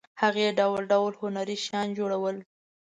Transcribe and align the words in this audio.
هغې 0.21 0.47
ډول 0.59 0.81
ډول 0.91 1.11
هنري 1.21 1.57
شیان 1.65 1.87
جوړول. 1.97 2.37